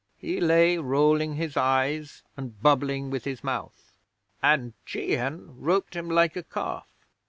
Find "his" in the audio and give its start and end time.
1.35-1.55, 3.23-3.43